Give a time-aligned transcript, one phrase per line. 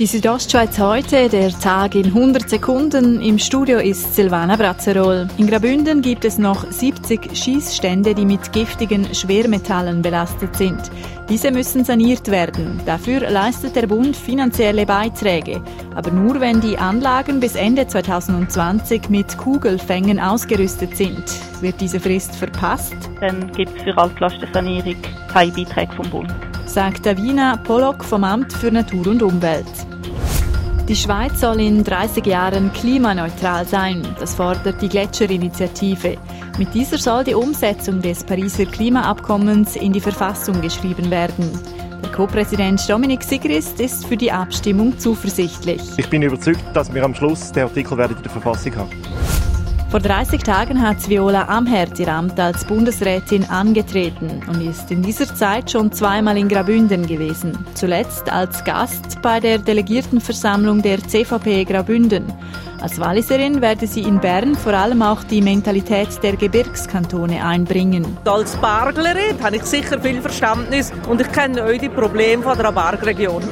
[0.00, 3.20] Die Südostschweiz heute, der Tag in 100 Sekunden.
[3.20, 5.28] Im Studio ist Silvana Brazzerol.
[5.36, 10.80] In Grabünden gibt es noch 70 Schießstände, die mit giftigen Schwermetallen belastet sind.
[11.28, 12.80] Diese müssen saniert werden.
[12.86, 15.62] Dafür leistet der Bund finanzielle Beiträge.
[15.94, 21.24] Aber nur wenn die Anlagen bis Ende 2020 mit Kugelfängen ausgerüstet sind.
[21.60, 22.96] Wird diese Frist verpasst?
[23.20, 24.96] Dann gibt es für Altlastensanierung
[25.28, 26.32] keine Beiträge vom Bund
[26.70, 29.66] sagt Davina Pollock vom Amt für Natur und Umwelt.
[30.90, 34.02] Die Schweiz soll in 30 Jahren klimaneutral sein.
[34.18, 36.16] Das fordert die Gletscherinitiative.
[36.58, 41.48] Mit dieser soll die Umsetzung des Pariser Klimaabkommens in die Verfassung geschrieben werden.
[42.02, 45.80] Der Co-Präsident Dominik Sigrist ist für die Abstimmung zuversichtlich.
[45.96, 48.90] Ich bin überzeugt, dass wir am Schluss den Artikel werden in der Verfassung haben.
[49.90, 55.34] Vor 30 Tagen hat Viola Amherd ihr Amt als Bundesrätin angetreten und ist in dieser
[55.34, 57.58] Zeit schon zweimal in Grabünden gewesen.
[57.74, 62.24] Zuletzt als Gast bei der Delegiertenversammlung der CVP Grabünden.
[62.80, 68.16] Als Walliserin werde sie in Bern vor allem auch die Mentalität der Gebirgskantone einbringen.
[68.26, 73.42] Als Barglerin habe ich sicher viel Verständnis und ich kenne auch die Probleme der Bargregion.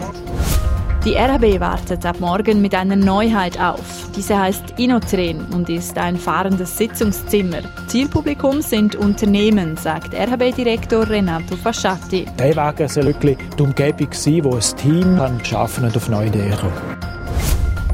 [1.09, 4.11] Die RHB wartet ab morgen mit einer Neuheit auf.
[4.15, 7.61] Diese heißt Inotren und ist ein fahrendes Sitzungszimmer.
[7.87, 12.27] Zielpublikum sind Unternehmen, sagt RHB-Direktor Renato Fasciatti.
[12.39, 16.27] Der Wagen soll wirklich die Umgebung sein, wo ein Team kann schaffen und auf neue
[16.27, 16.99] Ideen kommen.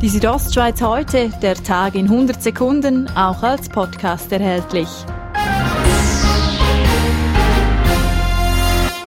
[0.02, 4.88] Die Südostschweiz heute, der Tag in 100 Sekunden, auch als Podcast erhältlich.